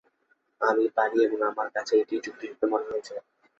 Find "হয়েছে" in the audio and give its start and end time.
2.89-3.13